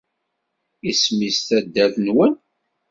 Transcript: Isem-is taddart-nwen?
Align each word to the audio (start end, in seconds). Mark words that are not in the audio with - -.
Isem-is 0.89 1.37
taddart-nwen? 1.47 2.33